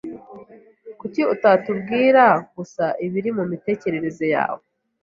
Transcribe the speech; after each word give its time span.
Kuki 0.99 1.21
utatubwira 1.33 2.23
gusa 2.55 2.85
ibiri 3.05 3.29
mumitekerereze 3.37 4.25
yawe? 4.35 4.63